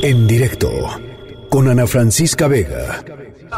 En 0.00 0.26
directo 0.26 0.70
con 1.50 1.68
Ana 1.68 1.86
Francisca 1.86 2.48
Vega. 2.48 3.04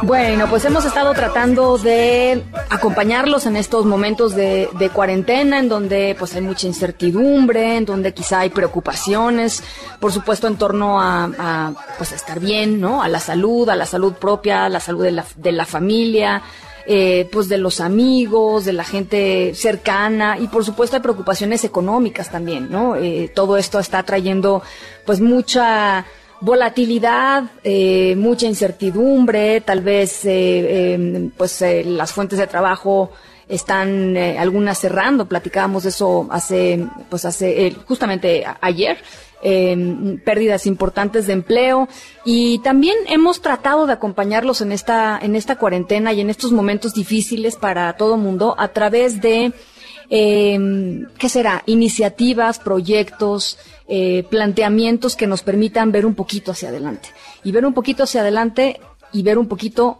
Bueno, 0.03 0.49
pues 0.51 0.65
hemos 0.65 0.85
estado 0.85 1.13
tratando 1.15 1.79
de 1.79 2.43
acompañarlos 2.71 3.47
en 3.47 3.57
estos 3.57 3.87
momentos 3.87 4.35
de, 4.35 4.69
cuarentena, 4.93 5.61
en 5.61 5.69
donde 5.69 6.17
pues 6.19 6.35
hay 6.35 6.43
mucha 6.43 6.67
incertidumbre, 6.67 7.77
en 7.77 7.85
donde 7.85 8.13
quizá 8.13 8.41
hay 8.41 8.51
preocupaciones, 8.51 9.63
por 10.01 10.11
supuesto 10.11 10.49
en 10.49 10.57
torno 10.57 11.01
a, 11.01 11.73
pues 11.97 12.11
estar 12.11 12.41
bien, 12.41 12.81
¿no? 12.81 13.03
A 13.03 13.09
la 13.09 13.21
salud, 13.21 13.69
a 13.69 13.77
la 13.77 13.87
salud 13.87 14.15
propia, 14.15 14.65
a 14.65 14.69
la 14.69 14.81
salud 14.81 15.05
de 15.05 15.13
la, 15.13 15.25
de 15.37 15.53
la 15.53 15.65
familia, 15.65 16.43
eh, 16.87 17.29
pues 17.33 17.49
de 17.49 17.59
los 17.59 17.81
amigos, 17.81 18.65
de 18.65 18.73
la 18.73 18.85
gente 18.85 19.55
cercana 19.55 20.37
y 20.39 20.49
por 20.49 20.65
supuesto 20.65 20.97
hay 20.97 21.03
preocupaciones 21.03 21.65
económicas 21.65 22.31
también, 22.31 22.71
¿no? 22.71 22.97
Eh, 22.97 23.31
todo 23.35 23.57
esto 23.57 23.79
está 23.79 24.03
trayendo 24.03 24.63
pues 25.07 25.21
mucha 25.21 26.05
volatilidad, 26.45 27.45
eh, 27.63 28.15
mucha 28.17 28.47
incertidumbre, 28.47 29.63
tal 29.63 29.81
vez 29.81 30.25
eh, 30.27 30.95
em, 30.95 31.31
pues 31.31 31.63
eh, 31.63 31.83
las 31.85 32.13
fuentes 32.13 32.39
de 32.39 32.47
trabajo 32.47 33.11
están 33.49 34.17
algunas 34.17 34.79
cerrando, 34.79 35.27
platicábamos 35.27 35.83
de 35.83 35.91
eso 35.91 36.27
hace 36.31 36.87
pues 37.11 37.25
hace 37.25 37.75
justamente 37.87 38.45
ayer. 38.61 38.99
Em, 39.47 40.19
pérdidas 40.21 40.65
importantes 40.65 41.27
de 41.27 41.35
empleo 41.35 41.87
y 42.25 42.61
también 42.61 42.97
hemos 43.09 43.43
tratado 43.43 43.87
de 43.87 43.93
acompañarlos 43.93 44.63
en 44.63 44.73
esta 44.73 45.19
en 45.21 45.37
esta 45.37 45.57
cuarentena 45.57 46.15
y 46.15 46.23
en 46.23 46.31
estos 46.31 46.51
momentos 46.51 46.95
difíciles 46.95 47.57
para 47.57 47.95
todo 47.99 48.17
mundo 48.17 48.55
a 48.57 48.69
través 48.69 49.21
de 49.21 49.53
eh, 50.11 51.07
¿qué 51.19 51.29
será? 51.29 51.63
Iniciativas, 51.67 52.59
proyectos, 52.59 53.59
eh, 53.87 54.25
planteamientos 54.31 55.17
que 55.17 55.27
nos 55.27 55.43
permitan 55.43 55.93
ver 55.93 56.07
un 56.07 56.15
poquito 56.15 56.53
hacia 56.53 56.71
adelante. 56.71 57.11
Y 57.43 57.53
ver 57.53 57.67
un 57.67 57.75
poquito 57.75 58.05
hacia 58.05 58.23
adelante 58.23 58.81
y 59.13 59.23
ver 59.23 59.39
un 59.39 59.49
poquito 59.49 59.99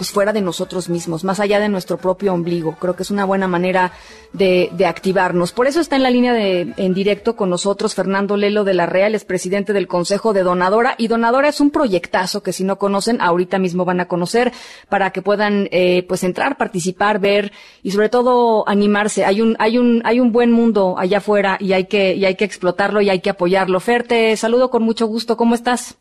pues 0.00 0.12
fuera 0.12 0.32
de 0.32 0.40
nosotros 0.40 0.88
mismos, 0.88 1.24
más 1.24 1.40
allá 1.40 1.60
de 1.60 1.68
nuestro 1.68 1.98
propio 1.98 2.32
ombligo. 2.32 2.74
Creo 2.80 2.96
que 2.96 3.02
es 3.02 3.10
una 3.10 3.26
buena 3.26 3.46
manera 3.48 3.92
de, 4.32 4.70
activarnos. 4.86 5.52
Por 5.52 5.66
eso 5.66 5.78
está 5.78 5.96
en 5.96 6.02
la 6.02 6.08
línea 6.08 6.32
de 6.32 6.72
en 6.78 6.94
directo 6.94 7.36
con 7.36 7.50
nosotros 7.50 7.94
Fernando 7.94 8.38
Lelo 8.38 8.64
de 8.64 8.72
la 8.72 8.86
Real, 8.86 9.14
es 9.14 9.26
presidente 9.26 9.74
del 9.74 9.86
Consejo 9.86 10.32
de 10.32 10.42
Donadora. 10.42 10.94
Y 10.96 11.08
Donadora 11.08 11.48
es 11.48 11.60
un 11.60 11.70
proyectazo 11.70 12.42
que 12.42 12.54
si 12.54 12.64
no 12.64 12.78
conocen, 12.78 13.20
ahorita 13.20 13.58
mismo 13.58 13.84
van 13.84 14.00
a 14.00 14.08
conocer 14.08 14.52
para 14.88 15.10
que 15.10 15.20
puedan 15.20 15.68
eh, 15.70 16.02
pues 16.08 16.24
entrar, 16.24 16.56
participar, 16.56 17.18
ver 17.18 17.52
y 17.82 17.90
sobre 17.90 18.08
todo 18.08 18.66
animarse. 18.66 19.26
Hay 19.26 19.42
un, 19.42 19.54
hay 19.58 19.76
un, 19.76 20.00
hay 20.06 20.18
un 20.18 20.32
buen 20.32 20.50
mundo 20.50 20.94
allá 20.96 21.18
afuera 21.18 21.58
y 21.60 21.74
hay 21.74 21.84
que, 21.84 22.14
y 22.14 22.24
hay 22.24 22.36
que 22.36 22.46
explotarlo 22.46 23.02
y 23.02 23.10
hay 23.10 23.20
que 23.20 23.28
apoyarlo. 23.28 23.80
Fer, 23.80 24.08
te 24.08 24.34
saludo 24.38 24.70
con 24.70 24.82
mucho 24.82 25.06
gusto. 25.06 25.36
¿Cómo 25.36 25.54
estás? 25.54 25.98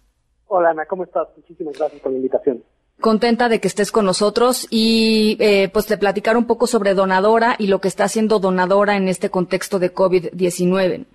Hola 0.47 0.69
Ana, 0.69 0.85
¿cómo 0.85 1.03
estás? 1.03 1.27
Muchísimas 1.35 1.77
gracias 1.77 2.01
por 2.01 2.13
la 2.13 2.17
invitación 2.19 2.63
contenta 2.99 3.49
de 3.49 3.59
que 3.59 3.67
estés 3.67 3.91
con 3.91 4.05
nosotros 4.05 4.67
y 4.69 5.37
eh, 5.39 5.69
pues 5.71 5.87
de 5.87 5.97
platicar 5.97 6.37
un 6.37 6.45
poco 6.45 6.67
sobre 6.67 6.93
Donadora 6.93 7.55
y 7.57 7.67
lo 7.67 7.79
que 7.79 7.87
está 7.87 8.05
haciendo 8.05 8.39
Donadora 8.39 8.97
en 8.97 9.07
este 9.07 9.29
contexto 9.29 9.79
de 9.79 9.93
COVID-19. 9.93 11.05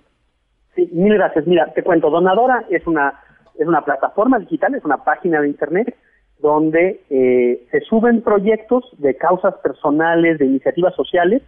Sí, 0.75 0.89
mil 0.91 1.13
gracias. 1.13 1.47
Mira, 1.47 1.71
te 1.73 1.83
cuento, 1.83 2.09
Donadora 2.09 2.65
es 2.69 2.85
una, 2.87 3.21
es 3.57 3.67
una 3.67 3.83
plataforma 3.83 4.39
digital, 4.39 4.75
es 4.75 4.83
una 4.83 5.03
página 5.03 5.41
de 5.41 5.47
Internet 5.47 5.95
donde 6.39 7.01
eh, 7.09 7.65
se 7.71 7.79
suben 7.81 8.21
proyectos 8.21 8.83
de 8.97 9.15
causas 9.15 9.55
personales, 9.63 10.37
de 10.37 10.45
iniciativas 10.45 10.93
sociales, 10.95 11.41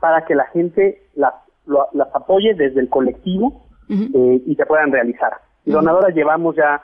para 0.00 0.24
que 0.24 0.34
la 0.34 0.44
gente 0.46 1.02
las, 1.16 1.34
las 1.66 2.14
apoye 2.14 2.54
desde 2.54 2.80
el 2.80 2.88
colectivo 2.88 3.64
eh, 3.90 4.42
y 4.46 4.54
se 4.54 4.64
puedan 4.64 4.92
realizar. 4.92 5.32
Y 5.64 5.72
Donadora 5.72 6.10
llevamos 6.10 6.56
ya 6.56 6.82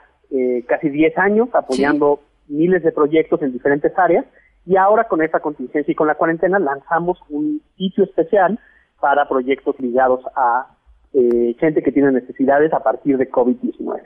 casi 0.67 0.89
10 0.89 1.17
años 1.17 1.47
apoyando 1.53 2.19
miles 2.47 2.83
de 2.83 2.91
proyectos 2.91 3.41
en 3.41 3.53
diferentes 3.53 3.97
áreas 3.97 4.25
y 4.65 4.77
ahora 4.77 5.05
con 5.05 5.21
esta 5.21 5.39
contingencia 5.39 5.91
y 5.91 5.95
con 5.95 6.07
la 6.07 6.15
cuarentena 6.15 6.59
lanzamos 6.59 7.19
un 7.29 7.61
sitio 7.77 8.03
especial 8.03 8.59
para 8.99 9.27
proyectos 9.27 9.79
ligados 9.79 10.21
a 10.35 10.67
eh, 11.13 11.55
gente 11.59 11.83
que 11.83 11.91
tiene 11.91 12.11
necesidades 12.11 12.73
a 12.73 12.81
partir 12.81 13.17
de 13.17 13.29
COVID-19. 13.29 14.01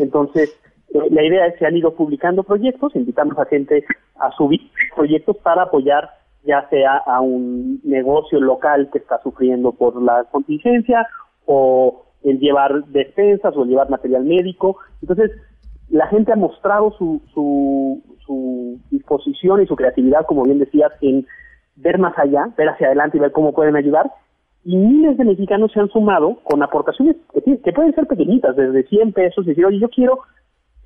Entonces, 0.00 0.58
eh, 0.92 0.98
la 1.10 1.22
idea 1.22 1.46
es 1.46 1.56
que 1.56 1.66
han 1.66 1.76
ido 1.76 1.94
publicando 1.94 2.42
proyectos, 2.42 2.96
invitamos 2.96 3.38
a 3.38 3.44
gente 3.44 3.84
a 4.18 4.32
subir 4.32 4.60
proyectos 4.96 5.36
para 5.36 5.62
apoyar 5.62 6.10
ya 6.44 6.66
sea 6.70 6.96
a 6.96 7.20
un 7.20 7.80
negocio 7.84 8.40
local 8.40 8.88
que 8.90 8.98
está 8.98 9.20
sufriendo 9.22 9.72
por 9.72 10.00
la 10.00 10.24
contingencia 10.24 11.06
o 11.44 12.06
el 12.24 12.38
llevar 12.38 12.84
despensas 12.86 13.54
o 13.56 13.62
el 13.62 13.70
llevar 13.70 13.90
material 13.90 14.24
médico. 14.24 14.78
Entonces, 15.02 15.30
la 15.90 16.06
gente 16.06 16.32
ha 16.32 16.36
mostrado 16.36 16.92
su, 16.92 17.20
su, 17.34 18.00
disposición 18.90 19.60
y 19.60 19.66
su 19.66 19.74
creatividad, 19.74 20.24
como 20.24 20.44
bien 20.44 20.60
decías, 20.60 20.92
en 21.00 21.26
ver 21.74 21.98
más 21.98 22.16
allá, 22.16 22.48
ver 22.56 22.68
hacia 22.68 22.86
adelante 22.86 23.16
y 23.16 23.20
ver 23.20 23.32
cómo 23.32 23.52
pueden 23.52 23.74
ayudar. 23.74 24.10
Y 24.64 24.76
miles 24.76 25.16
de 25.18 25.24
mexicanos 25.24 25.72
se 25.72 25.80
han 25.80 25.88
sumado 25.88 26.38
con 26.44 26.62
aportaciones 26.62 27.16
que, 27.44 27.72
pueden 27.72 27.94
ser 27.94 28.06
pequeñitas, 28.06 28.54
desde 28.54 28.84
100 28.84 29.12
pesos, 29.12 29.44
y 29.44 29.48
decir, 29.48 29.66
oye, 29.66 29.80
yo 29.80 29.88
quiero 29.88 30.20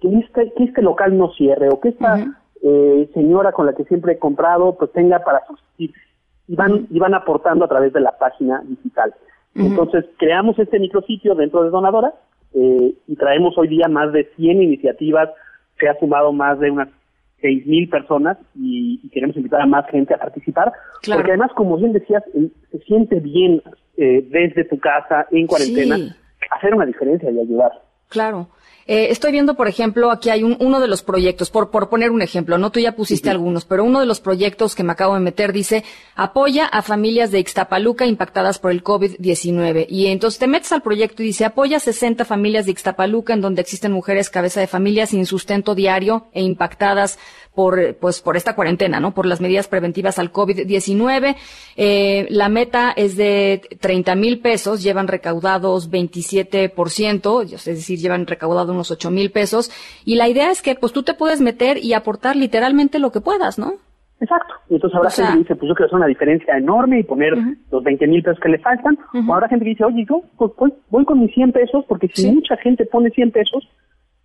que 0.00 0.08
este, 0.08 0.52
que 0.56 0.64
este 0.64 0.80
local 0.80 1.18
no 1.18 1.32
cierre 1.32 1.68
o 1.68 1.80
que 1.80 1.90
esta 1.90 2.24
eh, 2.62 3.10
señora 3.12 3.52
con 3.52 3.66
la 3.66 3.74
que 3.74 3.84
siempre 3.84 4.14
he 4.14 4.18
comprado 4.18 4.76
pues 4.78 4.90
tenga 4.92 5.18
para 5.18 5.44
subsistir. 5.46 5.92
Y 6.48 6.56
van, 6.56 6.86
y 6.90 6.98
van 6.98 7.14
aportando 7.14 7.64
a 7.66 7.68
través 7.68 7.92
de 7.92 8.00
la 8.00 8.16
página 8.16 8.62
digital. 8.66 9.14
Entonces, 9.54 10.04
creamos 10.18 10.58
este 10.58 10.78
micrositio 10.78 11.34
dentro 11.34 11.62
de 11.62 11.70
Donadora 11.70 12.12
eh, 12.54 12.94
y 13.06 13.16
traemos 13.16 13.56
hoy 13.58 13.68
día 13.68 13.88
más 13.88 14.12
de 14.12 14.28
100 14.36 14.62
iniciativas, 14.62 15.28
se 15.78 15.88
ha 15.88 15.98
sumado 15.98 16.32
más 16.32 16.58
de 16.60 16.70
unas 16.70 16.88
6.000 17.42 17.90
personas 17.90 18.38
y, 18.54 19.08
queremos 19.10 19.36
invitar 19.36 19.60
a 19.60 19.66
más 19.66 19.86
gente 19.90 20.14
a 20.14 20.18
participar, 20.18 20.72
porque 21.06 21.30
además, 21.30 21.50
como 21.54 21.76
bien 21.76 21.92
decías, 21.92 22.22
se 22.70 22.78
siente 22.80 23.20
bien 23.20 23.62
eh, 23.96 24.26
desde 24.30 24.64
tu 24.64 24.78
casa, 24.78 25.26
en 25.30 25.46
cuarentena, 25.46 25.96
hacer 26.50 26.74
una 26.74 26.86
diferencia 26.86 27.30
y 27.30 27.38
ayudar. 27.38 27.72
Claro. 28.08 28.48
Eh, 28.86 29.08
estoy 29.10 29.32
viendo, 29.32 29.54
por 29.54 29.66
ejemplo, 29.66 30.10
aquí 30.10 30.28
hay 30.28 30.42
un, 30.42 30.58
uno 30.60 30.78
de 30.78 30.88
los 30.88 31.02
proyectos, 31.02 31.50
por, 31.50 31.70
por 31.70 31.88
poner 31.88 32.10
un 32.10 32.20
ejemplo, 32.20 32.58
no 32.58 32.70
tú 32.70 32.80
ya 32.80 32.92
pusiste 32.92 33.30
algunos, 33.30 33.64
pero 33.64 33.82
uno 33.82 34.00
de 34.00 34.06
los 34.06 34.20
proyectos 34.20 34.74
que 34.74 34.84
me 34.84 34.92
acabo 34.92 35.14
de 35.14 35.20
meter 35.20 35.54
dice, 35.54 35.84
apoya 36.14 36.66
a 36.66 36.82
familias 36.82 37.30
de 37.30 37.38
Ixtapaluca 37.38 38.04
impactadas 38.04 38.58
por 38.58 38.72
el 38.72 38.84
COVID-19. 38.84 39.86
Y 39.88 40.08
entonces 40.08 40.38
te 40.38 40.46
metes 40.46 40.72
al 40.72 40.82
proyecto 40.82 41.22
y 41.22 41.26
dice, 41.26 41.46
apoya 41.46 41.78
a 41.78 41.80
60 41.80 42.26
familias 42.26 42.66
de 42.66 42.72
Ixtapaluca 42.72 43.32
en 43.32 43.40
donde 43.40 43.62
existen 43.62 43.92
mujeres 43.92 44.28
cabeza 44.28 44.60
de 44.60 44.66
familia 44.66 45.06
sin 45.06 45.24
sustento 45.24 45.74
diario 45.74 46.26
e 46.32 46.42
impactadas 46.42 47.18
por, 47.54 47.96
pues, 47.96 48.20
por 48.20 48.36
esta 48.36 48.54
cuarentena, 48.54 49.00
¿no? 49.00 49.12
Por 49.12 49.26
las 49.26 49.40
medidas 49.40 49.68
preventivas 49.68 50.18
al 50.18 50.32
COVID-19. 50.32 51.36
Eh, 51.76 52.26
la 52.30 52.48
meta 52.48 52.92
es 52.96 53.16
de 53.16 53.62
30 53.80 54.14
mil 54.16 54.40
pesos, 54.40 54.82
llevan 54.82 55.08
recaudados 55.08 55.90
27%, 55.90 57.42
es 57.42 57.64
decir, 57.64 57.98
llevan 57.98 58.26
recaudado 58.26 58.72
unos 58.72 58.90
8 58.90 59.10
mil 59.10 59.30
pesos. 59.30 59.70
Y 60.04 60.16
la 60.16 60.28
idea 60.28 60.50
es 60.50 60.62
que, 60.62 60.74
pues, 60.74 60.92
tú 60.92 61.02
te 61.02 61.14
puedes 61.14 61.40
meter 61.40 61.78
y 61.78 61.92
aportar 61.92 62.36
literalmente 62.36 62.98
lo 62.98 63.12
que 63.12 63.20
puedas, 63.20 63.58
¿no? 63.58 63.74
Exacto. 64.20 64.54
Y 64.70 64.74
entonces 64.74 64.96
habrá 64.96 65.10
gente 65.10 65.32
que 65.32 65.38
dice, 65.38 65.56
pues 65.56 65.68
yo 65.68 65.74
quiero 65.74 65.86
hacer 65.86 65.96
una 65.96 66.06
diferencia 66.06 66.56
enorme 66.56 67.00
y 67.00 67.02
poner 67.02 67.34
los 67.70 67.82
20 67.82 68.06
mil 68.06 68.22
pesos 68.22 68.40
que 68.40 68.48
le 68.48 68.58
faltan. 68.58 68.98
O 69.28 69.34
habrá 69.34 69.48
gente 69.48 69.64
que 69.64 69.70
dice, 69.70 69.84
oye, 69.84 70.06
yo 70.08 70.22
pues, 70.38 70.52
voy, 70.88 71.04
con 71.04 71.20
mis 71.20 71.34
100 71.34 71.52
pesos 71.52 71.84
porque 71.88 72.08
si 72.14 72.30
mucha 72.30 72.56
gente 72.56 72.86
pone 72.86 73.10
100 73.10 73.32
pesos, 73.32 73.68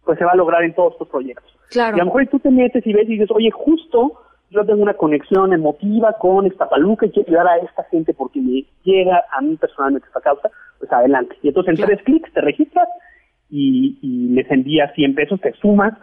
pues 0.09 0.17
se 0.17 0.25
va 0.25 0.31
a 0.31 0.35
lograr 0.35 0.63
en 0.63 0.73
todos 0.73 0.93
estos 0.93 1.07
proyectos. 1.07 1.45
Claro. 1.69 1.95
Y 1.95 1.99
a 1.99 2.03
lo 2.03 2.07
mejor 2.07 2.25
tú 2.31 2.39
te 2.39 2.49
metes 2.49 2.81
y 2.87 2.93
ves 2.93 3.07
y 3.07 3.11
dices, 3.11 3.29
oye, 3.29 3.51
justo 3.51 4.13
yo 4.49 4.65
tengo 4.65 4.81
una 4.81 4.95
conexión 4.95 5.53
emotiva 5.53 6.13
con 6.13 6.47
esta 6.47 6.67
paluca 6.67 7.05
y 7.05 7.11
quiero 7.11 7.29
ayudar 7.29 7.47
a 7.47 7.57
esta 7.57 7.83
gente 7.91 8.15
porque 8.15 8.41
me 8.41 8.65
llega 8.83 9.23
a 9.31 9.39
mí 9.41 9.55
personalmente 9.57 10.07
esta 10.07 10.21
causa, 10.21 10.49
pues 10.79 10.91
adelante. 10.91 11.35
Y 11.43 11.49
entonces 11.49 11.77
en 11.77 11.85
tres 11.85 12.01
clics 12.01 12.33
te 12.33 12.41
registras 12.41 12.87
y, 13.51 13.99
les 14.33 14.49
envías 14.49 14.91
100 14.95 15.13
pesos, 15.13 15.39
te 15.41 15.53
sumas 15.61 15.93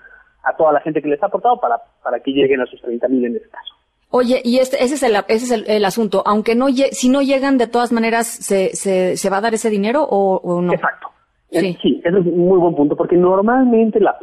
a 0.44 0.56
toda 0.56 0.72
la 0.72 0.80
gente 0.82 1.02
que 1.02 1.08
les 1.08 1.20
ha 1.20 1.26
aportado 1.26 1.58
para, 1.60 1.80
para 2.04 2.20
que 2.20 2.30
lleguen 2.30 2.60
a 2.60 2.66
sus 2.66 2.80
30 2.82 3.08
mil 3.08 3.24
en 3.24 3.34
este 3.34 3.48
caso. 3.48 3.74
Oye, 4.10 4.40
y 4.44 4.58
este, 4.58 4.84
ese 4.84 4.94
es 4.94 5.02
el, 5.02 5.16
ese 5.26 5.52
es 5.52 5.64
el, 5.66 5.84
asunto. 5.84 6.22
Aunque 6.24 6.54
no, 6.54 6.68
si 6.68 7.08
no 7.08 7.22
llegan, 7.22 7.58
de 7.58 7.66
todas 7.66 7.90
maneras, 7.90 8.28
¿se, 8.28 8.68
se, 8.76 9.16
se 9.16 9.30
va 9.30 9.38
a 9.38 9.40
dar 9.40 9.54
ese 9.54 9.68
dinero 9.68 10.04
o, 10.08 10.36
o 10.36 10.62
no? 10.62 10.72
Exacto. 10.72 11.08
Sí. 11.50 11.78
sí, 11.80 12.00
ese 12.04 12.18
es 12.18 12.26
un 12.26 12.38
muy 12.38 12.58
buen 12.58 12.74
punto, 12.74 12.96
porque 12.96 13.16
normalmente 13.16 14.00
las 14.00 14.16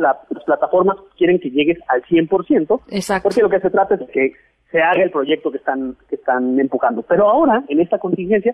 plataformas 0.46 0.98
quieren 1.18 1.40
que 1.40 1.50
llegues 1.50 1.78
al 1.88 2.04
100%, 2.04 2.82
Exacto. 2.90 3.24
porque 3.24 3.42
lo 3.42 3.50
que 3.50 3.62
se 3.62 3.70
trata 3.70 3.94
es 3.96 4.02
de 4.02 4.08
que 4.08 4.34
se 4.72 4.82
haga 4.82 5.04
el 5.04 5.12
proyecto 5.12 5.52
que 5.52 5.58
están, 5.58 5.96
que 6.10 6.16
están 6.16 6.60
empujando. 6.60 7.04
Pero 7.04 7.30
ahora, 7.30 7.64
en 7.70 7.80
esta 7.80 8.00
contingencia, 8.00 8.54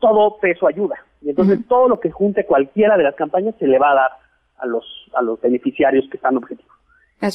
todo 0.00 0.38
peso 0.38 0.66
ayuda. 0.66 0.96
Y 1.20 1.30
entonces 1.30 1.60
todo 1.68 1.88
lo 1.88 2.00
que 2.00 2.10
junte 2.10 2.46
cualquiera 2.46 2.96
de 2.96 3.04
las 3.04 3.14
campañas 3.14 3.54
se 3.58 3.66
le 3.66 3.78
va 3.78 3.92
a 3.92 3.94
dar 3.94 4.10
a 4.58 4.66
los, 4.66 4.84
a 5.14 5.22
los 5.22 5.40
beneficiarios 5.40 6.06
que 6.10 6.16
están 6.16 6.36
objetivos. 6.36 6.72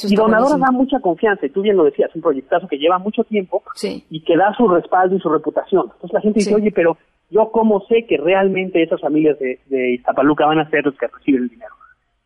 y 0.02 0.16
Donadora 0.16 0.56
da 0.58 0.70
mucha 0.70 1.00
confianza, 1.00 1.46
y 1.46 1.50
tú 1.50 1.62
bien 1.62 1.76
lo 1.76 1.84
decías, 1.84 2.14
un 2.14 2.22
proyectazo 2.22 2.68
que 2.68 2.78
lleva 2.78 2.98
mucho 2.98 3.24
tiempo 3.24 3.62
y 4.10 4.20
que 4.22 4.36
da 4.36 4.54
su 4.56 4.68
respaldo 4.68 5.16
y 5.16 5.20
su 5.20 5.28
reputación. 5.28 5.84
Entonces 5.84 6.12
la 6.12 6.20
gente 6.20 6.40
dice, 6.40 6.54
oye, 6.54 6.72
pero 6.72 6.96
yo 7.30 7.50
cómo 7.50 7.80
sé 7.86 8.06
que 8.06 8.16
realmente 8.16 8.82
esas 8.82 9.00
familias 9.00 9.38
de, 9.38 9.94
Iztapaluca 9.94 10.46
van 10.46 10.60
a 10.60 10.70
ser 10.70 10.84
los 10.84 10.96
que 10.96 11.06
reciben 11.06 11.44
el 11.44 11.48
dinero. 11.48 11.74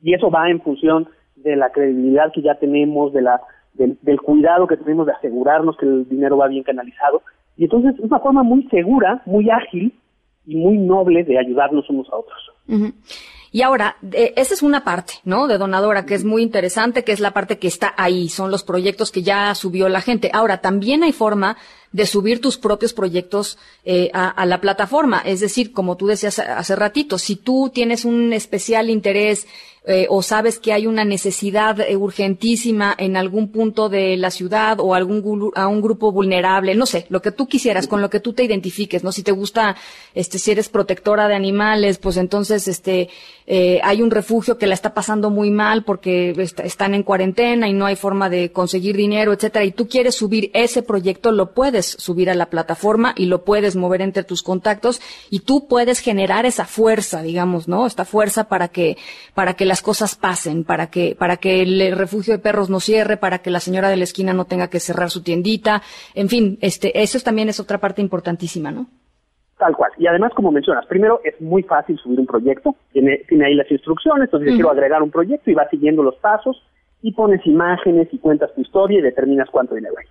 Y 0.02 0.14
eso 0.14 0.30
va 0.30 0.50
en 0.50 0.60
función 0.60 1.08
de 1.36 1.56
la 1.56 1.70
credibilidad 1.70 2.32
que 2.32 2.42
ya 2.42 2.54
tenemos, 2.56 3.12
de 3.12 3.22
la, 3.22 3.40
del 3.74 4.20
cuidado 4.20 4.66
que 4.66 4.76
tenemos 4.76 5.06
de 5.06 5.12
asegurarnos 5.12 5.76
que 5.76 5.86
el 5.86 6.08
dinero 6.08 6.36
va 6.36 6.48
bien 6.48 6.64
canalizado. 6.64 7.22
Y 7.56 7.64
entonces 7.64 7.94
es 7.94 8.00
una 8.00 8.20
forma 8.20 8.42
muy 8.42 8.64
segura, 8.64 9.22
muy 9.26 9.50
ágil 9.50 9.92
y 10.46 10.56
muy 10.56 10.78
noble 10.78 11.24
de 11.24 11.38
ayudarnos 11.38 11.88
unos 11.90 12.08
a 12.12 12.16
otros. 12.16 12.38
Y 13.50 13.62
ahora, 13.62 13.96
esa 14.12 14.54
es 14.54 14.62
una 14.62 14.84
parte, 14.84 15.14
¿no? 15.24 15.46
De 15.46 15.58
donadora, 15.58 16.04
que 16.04 16.14
es 16.14 16.24
muy 16.24 16.42
interesante, 16.42 17.02
que 17.02 17.12
es 17.12 17.20
la 17.20 17.32
parte 17.32 17.58
que 17.58 17.68
está 17.68 17.94
ahí, 17.96 18.28
son 18.28 18.50
los 18.50 18.62
proyectos 18.62 19.10
que 19.10 19.22
ya 19.22 19.54
subió 19.54 19.88
la 19.88 20.00
gente. 20.00 20.30
Ahora, 20.32 20.60
también 20.60 21.02
hay 21.02 21.12
forma 21.12 21.56
de 21.92 22.06
subir 22.06 22.40
tus 22.40 22.58
propios 22.58 22.92
proyectos 22.92 23.58
eh, 23.84 24.10
a, 24.12 24.44
la 24.44 24.60
plataforma. 24.60 25.22
Es 25.24 25.40
decir, 25.40 25.72
como 25.72 25.96
tú 25.96 26.06
decías 26.06 26.38
hace 26.38 26.76
ratito, 26.76 27.18
si 27.18 27.36
tú 27.36 27.70
tienes 27.72 28.04
un 28.04 28.32
especial 28.32 28.90
interés 28.90 29.46
eh, 29.90 30.06
o 30.10 30.22
sabes 30.22 30.58
que 30.58 30.74
hay 30.74 30.86
una 30.86 31.06
necesidad 31.06 31.80
eh, 31.80 31.96
urgentísima 31.96 32.94
en 32.98 33.16
algún 33.16 33.50
punto 33.50 33.88
de 33.88 34.18
la 34.18 34.30
ciudad 34.30 34.80
o 34.80 34.94
algún 34.94 35.50
a 35.54 35.66
un 35.66 35.80
grupo 35.80 36.12
vulnerable, 36.12 36.74
no 36.74 36.84
sé, 36.84 37.06
lo 37.08 37.22
que 37.22 37.32
tú 37.32 37.46
quisieras, 37.46 37.86
con 37.86 38.02
lo 38.02 38.10
que 38.10 38.20
tú 38.20 38.34
te 38.34 38.44
identifiques, 38.44 39.02
¿no? 39.02 39.12
Si 39.12 39.22
te 39.22 39.32
gusta, 39.32 39.76
este, 40.14 40.38
si 40.38 40.50
eres 40.50 40.68
protectora 40.68 41.26
de 41.26 41.36
animales, 41.36 41.96
pues 41.96 42.18
entonces, 42.18 42.68
este, 42.68 43.08
hay 43.82 44.02
un 44.02 44.10
refugio 44.10 44.58
que 44.58 44.66
la 44.66 44.74
está 44.74 44.92
pasando 44.92 45.30
muy 45.30 45.50
mal 45.50 45.84
porque 45.84 46.34
están 46.62 46.92
en 46.92 47.02
cuarentena 47.02 47.66
y 47.66 47.72
no 47.72 47.86
hay 47.86 47.96
forma 47.96 48.28
de 48.28 48.52
conseguir 48.52 48.94
dinero, 48.94 49.32
etcétera, 49.32 49.64
y 49.64 49.72
tú 49.72 49.88
quieres 49.88 50.16
subir 50.16 50.50
ese 50.52 50.82
proyecto, 50.82 51.32
lo 51.32 51.54
puedes 51.54 51.77
subir 51.86 52.30
a 52.30 52.34
la 52.34 52.46
plataforma 52.46 53.14
y 53.16 53.26
lo 53.26 53.44
puedes 53.44 53.76
mover 53.76 54.02
entre 54.02 54.24
tus 54.24 54.42
contactos 54.42 55.00
y 55.30 55.40
tú 55.40 55.66
puedes 55.68 56.00
generar 56.00 56.46
esa 56.46 56.64
fuerza, 56.64 57.22
digamos, 57.22 57.68
¿no? 57.68 57.86
Esta 57.86 58.04
fuerza 58.04 58.48
para 58.48 58.68
que, 58.68 58.96
para 59.34 59.54
que 59.54 59.64
las 59.64 59.82
cosas 59.82 60.16
pasen, 60.16 60.64
para 60.64 60.88
que, 60.88 61.16
para 61.18 61.36
que 61.36 61.62
el 61.62 61.96
refugio 61.96 62.34
de 62.34 62.38
perros 62.38 62.70
no 62.70 62.80
cierre, 62.80 63.16
para 63.16 63.38
que 63.38 63.50
la 63.50 63.60
señora 63.60 63.88
de 63.88 63.96
la 63.96 64.04
esquina 64.04 64.32
no 64.32 64.44
tenga 64.44 64.68
que 64.68 64.80
cerrar 64.80 65.10
su 65.10 65.22
tiendita, 65.22 65.82
en 66.14 66.28
fin, 66.28 66.58
este, 66.60 67.00
eso 67.02 67.18
también 67.20 67.48
es 67.48 67.60
otra 67.60 67.78
parte 67.78 68.02
importantísima, 68.02 68.70
¿no? 68.70 68.86
Tal 69.58 69.74
cual. 69.74 69.90
Y 69.98 70.06
además, 70.06 70.32
como 70.34 70.52
mencionas, 70.52 70.86
primero 70.86 71.20
es 71.24 71.40
muy 71.40 71.64
fácil 71.64 71.98
subir 71.98 72.20
un 72.20 72.26
proyecto, 72.26 72.76
tiene, 72.92 73.24
tiene 73.28 73.46
ahí 73.46 73.54
las 73.54 73.70
instrucciones, 73.70 74.26
entonces 74.26 74.54
quiero 74.54 74.70
agregar 74.70 75.02
un 75.02 75.10
proyecto 75.10 75.50
y 75.50 75.54
vas 75.54 75.68
siguiendo 75.68 76.02
los 76.02 76.14
pasos 76.16 76.62
y 77.02 77.12
pones 77.12 77.44
imágenes 77.44 78.08
y 78.12 78.18
cuentas 78.18 78.54
tu 78.54 78.60
historia 78.60 79.00
y 79.00 79.02
determinas 79.02 79.48
cuánto 79.50 79.74
dinero 79.74 79.94
hay. 79.98 80.06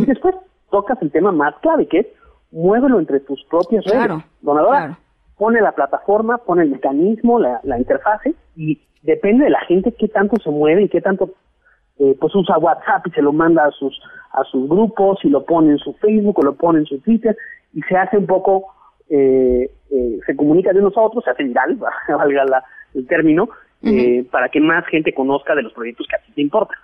Y 0.00 0.06
después 0.06 0.36
tocas 0.70 1.00
el 1.02 1.10
tema 1.10 1.32
más 1.32 1.54
clave, 1.60 1.86
que 1.86 2.00
es 2.00 2.06
muévelo 2.50 2.98
entre 2.98 3.20
tus 3.20 3.42
propias 3.44 3.84
redes. 3.84 3.98
Claro, 3.98 4.24
Donadora, 4.42 4.98
pone 5.36 5.60
la 5.60 5.72
plataforma, 5.72 6.38
pone 6.38 6.62
el 6.62 6.70
mecanismo, 6.70 7.38
la, 7.38 7.60
la 7.64 7.78
interfase 7.78 8.34
y 8.56 8.80
depende 9.02 9.44
de 9.44 9.50
la 9.50 9.60
gente 9.60 9.92
qué 9.92 10.08
tanto 10.08 10.36
se 10.42 10.50
mueve 10.50 10.84
y 10.84 10.88
qué 10.88 11.00
tanto 11.00 11.30
eh, 11.98 12.16
pues 12.20 12.34
usa 12.34 12.58
WhatsApp 12.58 13.06
y 13.06 13.10
se 13.10 13.22
lo 13.22 13.32
manda 13.32 13.66
a 13.66 13.70
sus 13.70 14.00
a 14.32 14.42
sus 14.44 14.68
grupos 14.68 15.18
y 15.22 15.28
lo 15.28 15.44
pone 15.44 15.72
en 15.72 15.78
su 15.78 15.92
Facebook 15.94 16.38
o 16.38 16.42
lo 16.42 16.54
pone 16.54 16.80
en 16.80 16.86
su 16.86 16.98
Twitter 17.00 17.36
y 17.72 17.82
se 17.82 17.96
hace 17.96 18.18
un 18.18 18.26
poco 18.26 18.74
eh, 19.08 19.70
eh, 19.90 20.18
se 20.26 20.36
comunica 20.36 20.72
de 20.72 20.80
unos 20.80 20.96
a 20.96 21.02
otros, 21.02 21.24
se 21.24 21.30
hace 21.30 21.44
viral, 21.44 21.76
valga 22.08 22.44
la, 22.44 22.64
el 22.94 23.06
término, 23.06 23.48
eh, 23.82 24.24
para 24.30 24.48
que 24.48 24.60
más 24.60 24.86
gente 24.86 25.12
conozca 25.12 25.54
de 25.54 25.62
los 25.62 25.72
proyectos 25.72 26.06
que 26.08 26.16
a 26.16 26.18
ti 26.20 26.32
te 26.32 26.42
importan. 26.42 26.78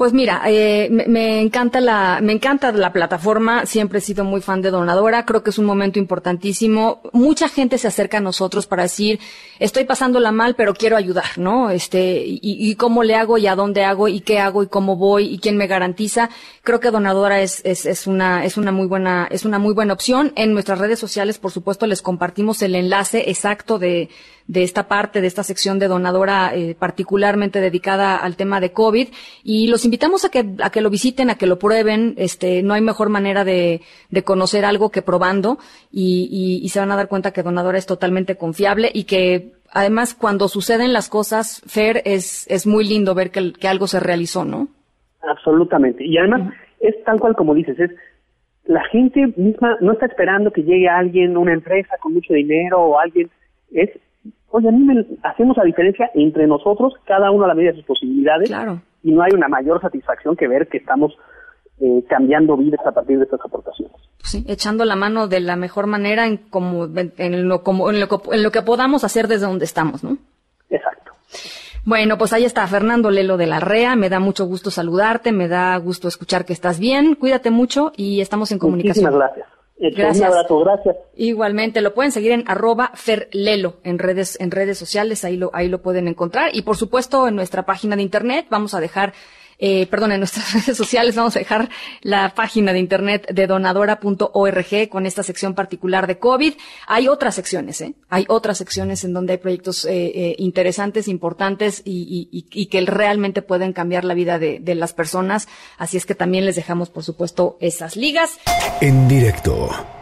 Pues 0.00 0.14
mira, 0.14 0.40
eh, 0.46 0.88
me, 0.90 1.42
encanta 1.42 1.78
la, 1.78 2.20
me 2.22 2.32
encanta 2.32 2.72
la 2.72 2.90
plataforma. 2.90 3.66
Siempre 3.66 3.98
he 3.98 4.00
sido 4.00 4.24
muy 4.24 4.40
fan 4.40 4.62
de 4.62 4.70
Donadora. 4.70 5.26
Creo 5.26 5.42
que 5.42 5.50
es 5.50 5.58
un 5.58 5.66
momento 5.66 5.98
importantísimo. 5.98 7.02
Mucha 7.12 7.50
gente 7.50 7.76
se 7.76 7.86
acerca 7.86 8.16
a 8.16 8.22
nosotros 8.22 8.66
para 8.66 8.84
decir, 8.84 9.20
estoy 9.58 9.84
pasándola 9.84 10.32
mal, 10.32 10.54
pero 10.54 10.72
quiero 10.72 10.96
ayudar, 10.96 11.36
¿no? 11.36 11.68
Este, 11.68 12.24
y, 12.24 12.40
y 12.40 12.76
cómo 12.76 13.04
le 13.04 13.14
hago 13.14 13.36
y 13.36 13.46
a 13.46 13.54
dónde 13.54 13.84
hago 13.84 14.08
y 14.08 14.20
qué 14.22 14.38
hago 14.38 14.62
y 14.62 14.68
cómo 14.68 14.96
voy 14.96 15.34
y 15.34 15.38
quién 15.38 15.58
me 15.58 15.66
garantiza. 15.66 16.30
Creo 16.62 16.80
que 16.80 16.90
Donadora 16.90 17.42
es, 17.42 17.60
es, 17.66 17.84
es 17.84 18.06
una, 18.06 18.46
es 18.46 18.56
una 18.56 18.72
muy 18.72 18.86
buena, 18.86 19.28
es 19.30 19.44
una 19.44 19.58
muy 19.58 19.74
buena 19.74 19.92
opción. 19.92 20.32
En 20.34 20.54
nuestras 20.54 20.78
redes 20.78 20.98
sociales, 20.98 21.38
por 21.38 21.50
supuesto, 21.50 21.86
les 21.86 22.00
compartimos 22.00 22.62
el 22.62 22.74
enlace 22.74 23.28
exacto 23.28 23.78
de, 23.78 24.08
de 24.50 24.64
esta 24.64 24.88
parte, 24.88 25.20
de 25.20 25.28
esta 25.28 25.44
sección 25.44 25.78
de 25.78 25.86
donadora 25.86 26.52
eh, 26.52 26.74
particularmente 26.76 27.60
dedicada 27.60 28.16
al 28.16 28.34
tema 28.34 28.58
de 28.58 28.72
COVID 28.72 29.06
y 29.44 29.68
los 29.68 29.84
invitamos 29.84 30.24
a 30.24 30.28
que, 30.28 30.44
a 30.60 30.70
que 30.70 30.80
lo 30.80 30.90
visiten, 30.90 31.30
a 31.30 31.36
que 31.36 31.46
lo 31.46 31.60
prueben. 31.60 32.14
Este, 32.16 32.60
no 32.64 32.74
hay 32.74 32.80
mejor 32.80 33.10
manera 33.10 33.44
de, 33.44 33.80
de 34.10 34.24
conocer 34.24 34.64
algo 34.64 34.90
que 34.90 35.02
probando 35.02 35.58
y, 35.92 36.60
y, 36.60 36.68
se 36.68 36.80
van 36.80 36.90
a 36.90 36.96
dar 36.96 37.06
cuenta 37.06 37.32
que 37.32 37.44
donadora 37.44 37.78
es 37.78 37.86
totalmente 37.86 38.34
confiable 38.36 38.90
y 38.92 39.04
que 39.04 39.52
además 39.70 40.14
cuando 40.14 40.48
suceden 40.48 40.92
las 40.92 41.08
cosas, 41.08 41.62
Fer, 41.66 42.02
es, 42.04 42.50
es 42.50 42.66
muy 42.66 42.84
lindo 42.84 43.14
ver 43.14 43.30
que, 43.30 43.52
que 43.52 43.68
algo 43.68 43.86
se 43.86 44.00
realizó, 44.00 44.44
¿no? 44.44 44.66
Absolutamente. 45.22 46.04
Y 46.04 46.18
además 46.18 46.52
es 46.80 46.96
tal 47.04 47.20
cual 47.20 47.36
como 47.36 47.54
dices, 47.54 47.78
es 47.78 47.92
la 48.64 48.82
gente 48.86 49.32
misma 49.36 49.76
no 49.80 49.92
está 49.92 50.06
esperando 50.06 50.50
que 50.50 50.64
llegue 50.64 50.88
alguien, 50.88 51.36
una 51.36 51.52
empresa 51.52 51.94
con 52.00 52.14
mucho 52.14 52.34
dinero 52.34 52.80
o 52.80 52.98
alguien, 52.98 53.30
es 53.72 53.90
oye, 54.50 54.68
a 54.68 54.72
mí 54.72 54.78
me, 54.80 55.04
hacemos 55.22 55.56
la 55.56 55.64
diferencia 55.64 56.10
entre 56.14 56.46
nosotros, 56.46 56.94
cada 57.04 57.30
uno 57.30 57.44
a 57.44 57.48
la 57.48 57.54
medida 57.54 57.72
de 57.72 57.78
sus 57.78 57.86
posibilidades, 57.86 58.48
claro. 58.48 58.80
y 59.02 59.12
no 59.12 59.22
hay 59.22 59.32
una 59.34 59.48
mayor 59.48 59.80
satisfacción 59.80 60.36
que 60.36 60.48
ver 60.48 60.68
que 60.68 60.78
estamos 60.78 61.16
eh, 61.80 62.04
cambiando 62.08 62.56
vidas 62.56 62.80
a 62.84 62.92
partir 62.92 63.18
de 63.18 63.24
estas 63.24 63.40
aportaciones. 63.44 63.96
Sí, 64.22 64.44
echando 64.48 64.84
la 64.84 64.96
mano 64.96 65.28
de 65.28 65.40
la 65.40 65.56
mejor 65.56 65.86
manera 65.86 66.26
en, 66.26 66.36
como, 66.36 66.84
en, 66.94 67.48
lo, 67.48 67.62
como, 67.62 67.90
en, 67.90 68.00
lo, 68.00 68.08
en 68.32 68.42
lo 68.42 68.50
que 68.50 68.62
podamos 68.62 69.04
hacer 69.04 69.28
desde 69.28 69.46
donde 69.46 69.64
estamos, 69.64 70.04
¿no? 70.04 70.18
Exacto. 70.68 71.12
Bueno, 71.84 72.18
pues 72.18 72.32
ahí 72.32 72.44
está 72.44 72.66
Fernando 72.66 73.10
Lelo 73.10 73.36
de 73.36 73.46
la 73.46 73.60
REA. 73.60 73.96
Me 73.96 74.10
da 74.10 74.20
mucho 74.20 74.44
gusto 74.44 74.70
saludarte, 74.70 75.32
me 75.32 75.48
da 75.48 75.76
gusto 75.78 76.08
escuchar 76.08 76.44
que 76.44 76.52
estás 76.52 76.78
bien. 76.78 77.14
Cuídate 77.14 77.50
mucho 77.50 77.92
y 77.96 78.20
estamos 78.20 78.52
en 78.52 78.58
comunicación. 78.58 79.06
Muchísimas 79.06 79.34
gracias. 79.34 79.59
Gracias. 79.80 80.18
Un 80.18 80.24
abrazo, 80.24 80.58
gracias. 80.60 80.96
Igualmente, 81.16 81.80
lo 81.80 81.94
pueden 81.94 82.12
seguir 82.12 82.32
en 82.32 82.44
arroba 82.46 82.92
ferlelo 82.94 83.76
en 83.82 83.98
redes, 83.98 84.38
en 84.38 84.50
redes 84.50 84.76
sociales, 84.76 85.24
ahí 85.24 85.36
lo, 85.36 85.50
ahí 85.54 85.68
lo 85.68 85.80
pueden 85.80 86.06
encontrar. 86.06 86.50
Y 86.54 86.62
por 86.62 86.76
supuesto, 86.76 87.26
en 87.26 87.34
nuestra 87.34 87.64
página 87.64 87.96
de 87.96 88.02
internet 88.02 88.46
vamos 88.50 88.74
a 88.74 88.80
dejar 88.80 89.14
eh, 89.60 89.86
perdón, 89.86 90.12
en 90.12 90.20
nuestras 90.20 90.52
redes 90.64 90.76
sociales 90.76 91.14
vamos 91.14 91.36
a 91.36 91.38
dejar 91.38 91.68
la 92.00 92.34
página 92.34 92.72
de 92.72 92.78
internet 92.78 93.26
de 93.30 93.46
donadora.org 93.46 94.88
con 94.88 95.06
esta 95.06 95.22
sección 95.22 95.54
particular 95.54 96.06
de 96.06 96.18
COVID. 96.18 96.54
Hay 96.86 97.08
otras 97.08 97.34
secciones, 97.34 97.80
¿eh? 97.82 97.94
Hay 98.08 98.24
otras 98.28 98.58
secciones 98.58 99.04
en 99.04 99.12
donde 99.12 99.34
hay 99.34 99.38
proyectos 99.38 99.84
eh, 99.84 100.12
eh 100.14 100.34
interesantes, 100.38 101.08
importantes 101.08 101.82
y, 101.84 102.66
que 102.70 102.80
realmente 102.80 103.42
pueden 103.42 103.72
cambiar 103.72 104.04
la 104.04 104.14
vida 104.14 104.38
de, 104.38 104.58
de 104.60 104.74
las 104.74 104.92
personas. 104.94 105.48
Así 105.76 105.96
es 105.96 106.06
que 106.06 106.14
también 106.14 106.46
les 106.46 106.56
dejamos, 106.56 106.88
por 106.88 107.04
supuesto, 107.04 107.56
esas 107.60 107.96
ligas. 107.96 108.38
En 108.80 109.08
directo 109.08 109.99